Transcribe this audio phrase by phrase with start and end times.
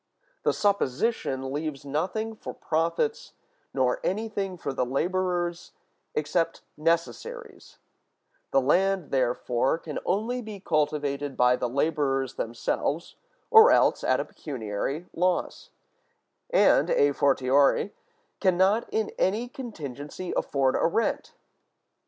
[0.41, 3.33] The supposition leaves nothing for profits,
[3.71, 5.73] nor anything for the laborers
[6.15, 7.77] except necessaries:
[8.49, 13.15] the land, therefore, can only be cultivated by the laborers themselves,
[13.51, 15.69] or else at a pecuniary loss;
[16.49, 17.93] and, a fortiori,
[18.39, 21.35] can not in any contingency afford a rent.